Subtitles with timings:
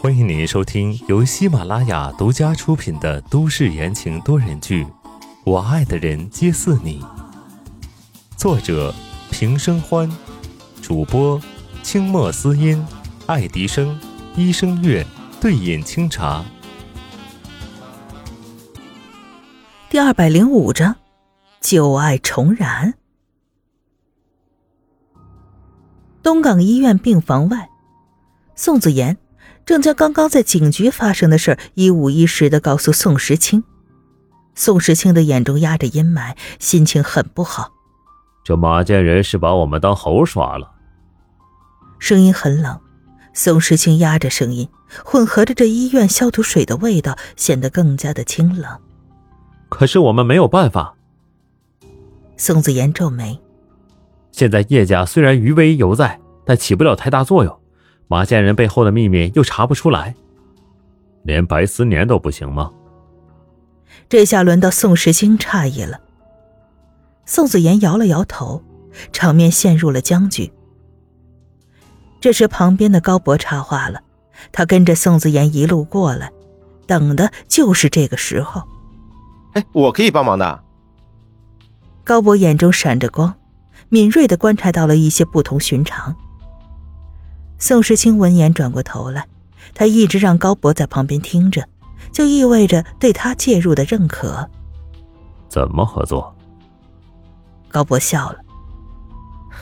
[0.00, 4.84] 欢迎您收听由喜马拉雅独家出品的都市言情多人剧
[5.44, 7.00] 《我爱的人皆似你》，
[8.36, 8.92] 作者
[9.30, 10.10] 平生欢，
[10.82, 11.40] 主播
[11.84, 12.84] 清墨思音、
[13.26, 13.96] 爱迪生、
[14.34, 15.06] 医生月、
[15.40, 16.44] 对饮清茶。
[19.88, 20.96] 第二百零五章，
[21.60, 22.94] 旧爱重燃。
[26.20, 27.68] 东港医院病房外，
[28.54, 29.16] 宋子妍。
[29.66, 33.64] 正将刚刚在警局发生的事一五一十的告诉宋时清，
[34.54, 37.72] 宋时清的眼中压着阴霾，心情很不好。
[38.44, 40.70] 这马建仁是把我们当猴耍了。
[41.98, 42.78] 声音很冷，
[43.32, 44.68] 宋时清压着声音，
[45.02, 48.78] 混合着这医院消毒水的味道，显得更加的清冷。
[49.70, 50.94] 可是我们没有办法。
[52.36, 53.40] 宋子言皱眉，
[54.30, 57.60] 现在叶家虽然余威犹在，但起不了太大作用。
[58.08, 60.14] 马建仁背后的秘密又查不出来，
[61.22, 62.70] 连白思年都不行吗？
[64.08, 66.00] 这下轮到宋时清诧异了。
[67.24, 68.62] 宋子言摇了摇头，
[69.12, 70.52] 场面陷入了僵局。
[72.20, 74.02] 这时，旁边的高博插话了，
[74.52, 76.30] 他跟着宋子言一路过来，
[76.86, 78.62] 等的就是这个时候。
[79.54, 80.64] 哎，我可以帮忙的。
[82.02, 83.34] 高博眼中闪着光，
[83.88, 86.14] 敏锐的观察到了一些不同寻常。
[87.58, 89.26] 宋时清闻言转过头来，
[89.74, 91.66] 他一直让高博在旁边听着，
[92.12, 94.48] 就意味着对他介入的认可。
[95.48, 96.34] 怎么合作？
[97.68, 98.38] 高博笑了，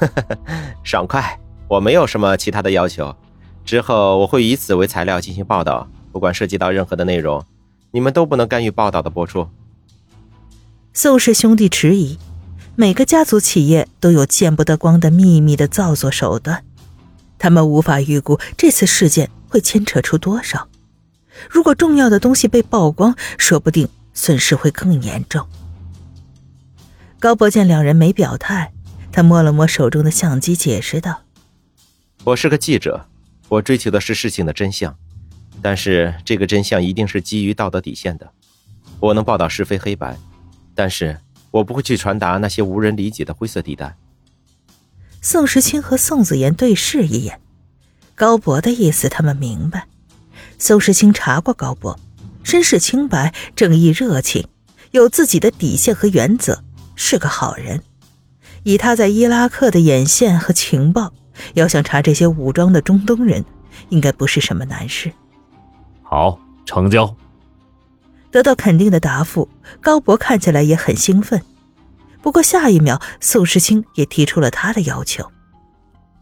[0.83, 3.15] 爽快，我没有什么其他的要求。
[3.65, 7.45] 之后我会以此为材料进行报道，不管涉及到任何的内容，
[7.91, 9.49] 你们都不能干预报道的播出。
[10.93, 12.19] 宋氏兄弟迟疑，
[12.75, 16.65] 每个家族企业都有见不得光的秘密的造作手段。
[17.43, 20.69] 他们无法预估这次事件会牵扯出多少。
[21.51, 25.45] 如果重要的东西被曝光，说不定损失会更严重。
[27.19, 28.73] 高博见两人没表态，
[29.11, 31.23] 他摸了摸手中的相机，解释道
[32.23, 33.09] ：“我是个记者，
[33.49, 34.97] 我追求的是事情的真相，
[35.61, 38.31] 但是这个真相一定是基于道德底线的。
[39.01, 40.17] 我能报道是非黑白，
[40.77, 41.19] 但是
[41.51, 43.97] 我不会去传达那些无人理解的灰色地带。”
[45.25, 47.41] 宋时清和宋子妍对视一眼，
[48.17, 49.87] 高博的意思他们明白。
[50.59, 51.99] 宋时清查过高博，
[52.43, 54.45] 身世清白，正义热情，
[54.91, 56.65] 有自己的底线和原则，
[56.97, 57.81] 是个好人。
[58.65, 61.13] 以他在伊拉克的眼线和情报，
[61.55, 63.45] 要想查这些武装的中东人，
[63.91, 65.13] 应该不是什么难事。
[66.03, 67.15] 好，成交。
[68.33, 69.49] 得到肯定的答复，
[69.81, 71.41] 高博看起来也很兴奋。
[72.23, 75.27] 不过下一秒，宋时清也提出了他的要求。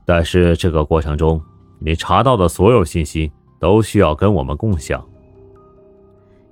[0.06, 1.40] 但是这个过程中，
[1.78, 3.30] 你查到的所有信息
[3.60, 5.06] 都需要跟我们共享。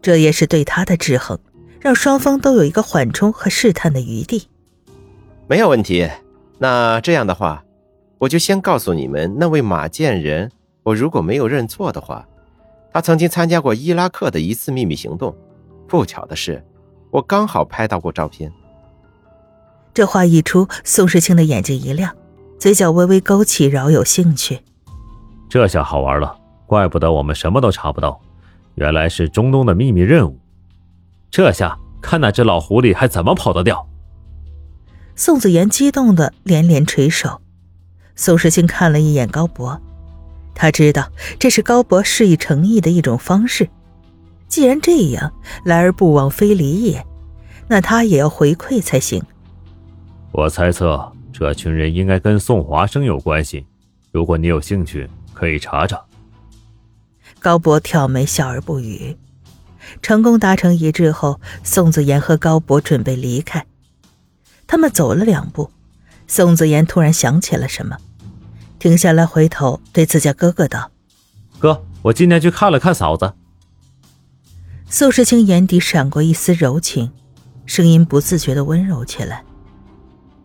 [0.00, 1.38] 这也是对他的制衡，
[1.81, 4.48] 让双方都有一个缓冲和试探的余地。
[5.48, 6.09] 没有问题。
[6.59, 7.65] 那这样的话，
[8.19, 10.50] 我就先告诉你们，那位马建仁，
[10.82, 12.26] 我如果没有认错的话，
[12.92, 15.34] 他曾经参加过伊拉克的一次秘密行动。
[15.86, 16.62] 不巧的是，
[17.10, 18.53] 我刚好拍到过照片。
[19.98, 22.14] 这话一出，宋时清的眼睛一亮，
[22.56, 24.60] 嘴角微微勾起，饶有兴趣。
[25.48, 26.38] 这下好玩了，
[26.69, 28.20] 怪不得我们什么都查不到，
[28.76, 30.38] 原来是中东的秘密任务。
[31.32, 33.88] 这下看那只老狐狸还怎么跑得掉！
[35.16, 37.41] 宋子言激动的连连垂手。
[38.15, 39.80] 宋时清看了一眼高博，
[40.54, 41.09] 他知道
[41.41, 43.69] 这是高博示意诚意的一种方式。
[44.47, 45.32] 既然这样，
[45.65, 47.04] 来而不往非礼也，
[47.66, 49.20] 那他也要回馈才行。
[50.33, 53.66] 我猜测这群人应该跟宋华生有关系，
[54.12, 56.00] 如果你有兴趣，可以查查。
[57.41, 59.16] 高博挑眉，笑而不语。
[60.03, 63.65] 成功达成一致后，宋子妍和高博准备离开。
[64.66, 65.71] 他们走了两步，
[66.27, 67.97] 宋子妍突然想起了什么，
[68.78, 70.91] 停下来，回头对自家哥哥道
[71.59, 73.33] ：“哥，我今天去看了看嫂子。”
[74.91, 77.10] 宋时清眼底闪过一丝柔情，
[77.65, 79.42] 声音不自觉的温柔起来。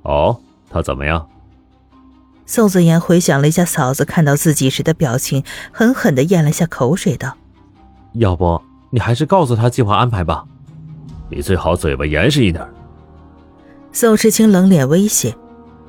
[0.04, 0.40] 哦，
[0.70, 1.28] 他怎么样？
[2.46, 7.38] 宋子言回想了一下嫂子看到自己时的表情，狠狠的咽了下口水，道
[8.16, 10.44] ：“要不你还是告诉他计划安排吧，
[11.30, 12.68] 你最好嘴巴严实一点。”
[13.94, 15.34] 宋时清冷脸威胁：“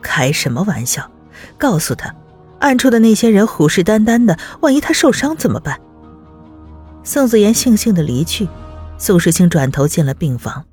[0.00, 1.10] 开什么玩笑？
[1.58, 2.14] 告诉他，
[2.60, 5.81] 暗处的那些人虎视眈眈的，万一他受伤怎么办？”
[7.02, 8.49] 宋子言悻悻的离去，
[8.96, 10.64] 宋时清转头进了病房。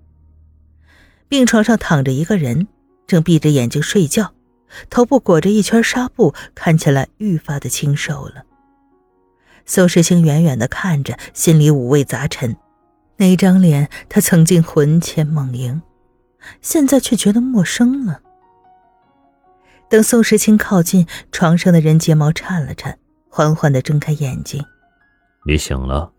[1.28, 2.68] 病床上躺着一个人。
[3.12, 4.32] 正闭着眼睛睡觉，
[4.90, 8.46] 头部裹着一圈纱布，看起来愈发的清瘦了。
[9.66, 12.56] 宋时清远远的看着，心里五味杂陈。
[13.18, 15.82] 那张脸，他曾经魂牵梦萦，
[16.62, 18.22] 现在却觉得陌生了。
[19.90, 22.98] 等宋时清靠近床上的人，睫毛颤了颤，
[23.28, 24.64] 缓缓的睁开眼睛。
[25.46, 26.14] 你醒了。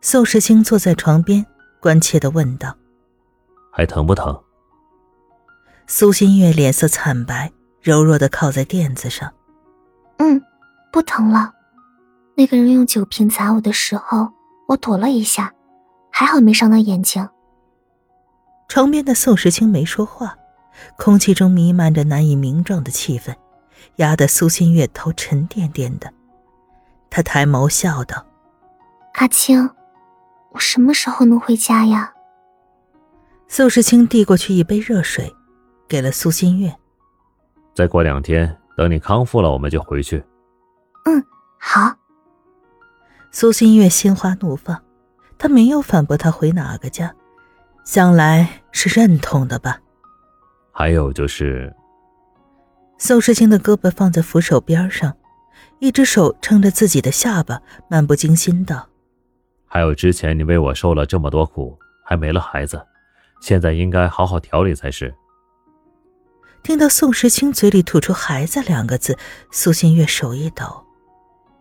[0.00, 1.46] 宋时清坐在床边，
[1.78, 2.76] 关切的问道
[3.70, 4.36] ：“还疼不疼？”
[5.88, 9.32] 苏新月脸色惨白，柔弱的靠在垫子上。
[10.16, 10.42] 嗯，
[10.92, 11.52] 不疼了。
[12.34, 14.28] 那个人用酒瓶砸我的时候，
[14.66, 15.54] 我躲了一下，
[16.10, 17.28] 还好没伤到眼睛。
[18.68, 20.36] 床边的宋时清没说话，
[20.98, 23.32] 空气中弥漫着难以名状的气氛，
[23.96, 26.12] 压得苏新月头沉甸甸的。
[27.08, 28.26] 他抬眸笑道
[29.14, 29.70] ：“阿青，
[30.50, 32.12] 我什么时候能回家呀？”
[33.46, 35.32] 宋时清递过去一杯热水。
[35.88, 36.74] 给了苏新月。
[37.74, 40.22] 再过两天，等你康复了，我们就回去。
[41.04, 41.24] 嗯，
[41.58, 41.94] 好。
[43.30, 44.82] 苏新月心花怒放，
[45.36, 47.14] 她没有反驳他回哪个家，
[47.84, 49.78] 想来是认同的吧。
[50.72, 51.74] 还有就是，
[52.98, 55.14] 宋世清的胳膊放在扶手边上，
[55.80, 58.88] 一只手撑着自己的下巴，漫不经心道
[59.68, 62.82] ：“还有之前你为我受了这么多苦，还没了孩子，
[63.40, 65.14] 现在应该好好调理才是。”
[66.66, 69.16] 听到宋时清嘴里吐出“孩子”两个字，
[69.52, 70.84] 苏新月手一抖。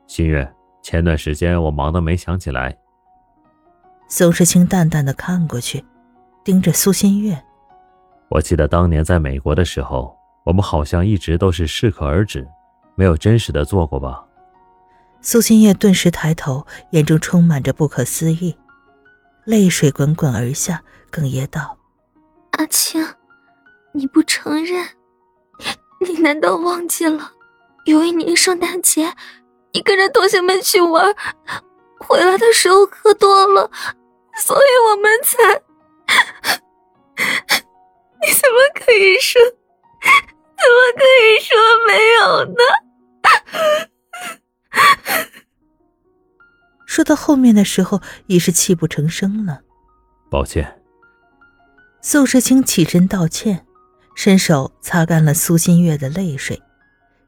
[0.08, 2.76] 新月，前段时间我忙得没想起来。
[4.08, 5.86] 宋时清淡淡的看过去，
[6.44, 7.40] 盯着苏新月。
[8.30, 12.48] 我记得当年在美国的时候，我们好像一直都是适可而止，
[12.96, 14.26] 没有真实的做过吧？
[15.22, 18.58] 苏新月顿时抬头，眼中充满着不可思议，
[19.44, 20.82] 泪水滚滚而下，
[21.12, 21.78] 哽咽道
[22.58, 23.06] ：“阿青。”
[23.96, 24.86] 你不承认？
[26.02, 27.32] 你难道忘记了？
[27.86, 29.16] 有一年圣诞节，
[29.74, 31.16] 你跟着同学们去玩，
[32.00, 33.72] 回来的时候喝多了，
[34.38, 35.62] 所以我们才……
[38.22, 39.42] 你怎么可以说？
[40.58, 41.58] 怎么可以说
[41.88, 42.62] 没有呢？
[46.86, 49.62] 说到后面的时候，已是泣不成声了。
[50.30, 50.82] 抱歉。
[52.02, 53.66] 宋时清起身道歉。
[54.16, 56.60] 伸手擦干了苏新月的泪水，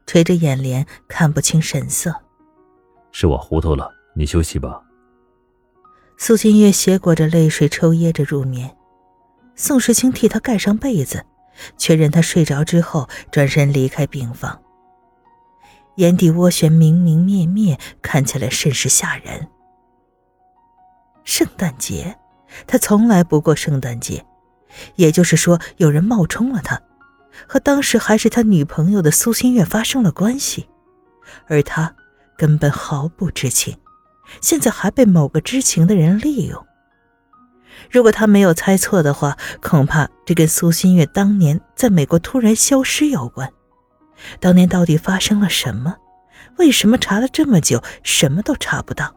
[0.06, 2.14] 垂着眼帘看不清神色。
[3.12, 4.82] 是我糊涂了，你休息吧。
[6.16, 8.74] 苏新月斜裹着泪水抽噎着入眠，
[9.54, 11.24] 宋时清替她盖上被子，
[11.76, 14.60] 确认她睡着之后，转身离开病房。
[15.96, 19.48] 眼底涡旋明明灭灭，看起来甚是吓人。
[21.24, 22.16] 圣诞节，
[22.66, 24.24] 他从来不过圣诞节。
[24.96, 26.80] 也就是说，有人冒充了他，
[27.46, 30.68] 和当时还是他女朋友的苏新月发生了关系，
[31.46, 31.94] 而他
[32.36, 33.76] 根本毫不知情，
[34.40, 36.66] 现在还被某个知情的人利用。
[37.90, 43.50] 如果他没有猜错的话，恐怕这跟苏新月当年在美国突然消失有关。
[44.40, 45.96] 当年到底发生了什么？
[46.56, 49.14] 为什么查了这么久，什么都查不到？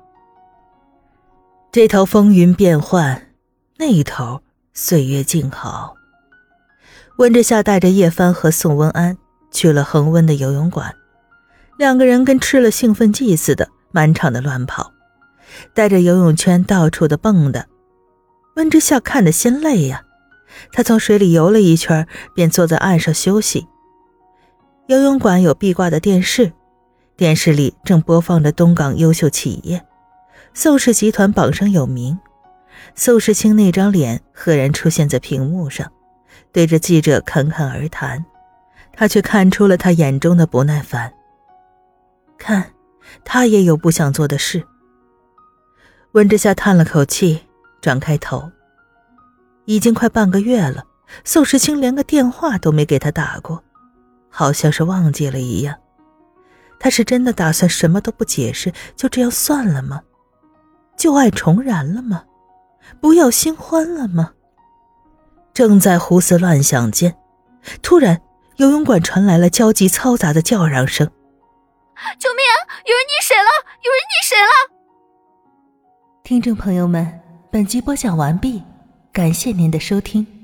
[1.71, 3.29] 这头风云变幻，
[3.77, 4.41] 那一头……
[4.73, 5.95] 岁月静好。
[7.17, 9.17] 温之夏带着叶帆和宋文安
[9.51, 10.95] 去了恒温的游泳馆，
[11.77, 14.93] 两个人跟吃了兴奋剂似的，满场的乱跑，
[15.73, 17.67] 带着游泳圈到处的蹦的。
[18.55, 20.03] 温之夏看得心累呀，
[20.71, 23.67] 他从水里游了一圈，便坐在岸上休息。
[24.87, 26.53] 游泳馆有壁挂的电视，
[27.17, 29.85] 电视里正播放着东港优秀企业，
[30.53, 32.17] 宋氏集团榜上有名。
[32.95, 35.91] 宋时清那张脸赫然出现在屏幕上，
[36.51, 38.25] 对着记者侃侃而谈，
[38.93, 41.13] 他却看出了他眼中的不耐烦。
[42.37, 42.71] 看，
[43.23, 44.63] 他也有不想做的事。
[46.13, 47.41] 温之夏叹了口气，
[47.81, 48.51] 转开头。
[49.65, 50.83] 已经快半个月了，
[51.23, 53.63] 宋时清连个电话都没给他打过，
[54.29, 55.77] 好像是忘记了一样。
[56.79, 60.01] 他是真的打算什么都不解释，就这样算了吗？
[60.97, 62.23] 旧爱重燃了吗？
[62.99, 64.33] 不要新欢了吗？
[65.53, 67.15] 正在胡思乱想间，
[67.81, 68.21] 突然
[68.55, 71.05] 游泳馆传来了焦急嘈杂的叫嚷声
[72.19, 72.55] ：“救命啊！
[72.85, 73.49] 有人溺水了！
[73.83, 74.51] 有人溺水了！”
[76.23, 77.21] 听众朋友们，
[77.51, 78.63] 本集播讲完毕，
[79.11, 80.40] 感谢您的收听。